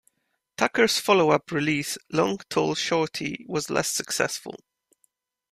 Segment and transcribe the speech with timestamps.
[0.57, 4.55] Tucker's follow-up release, "Long Tall Shorty", was less successful.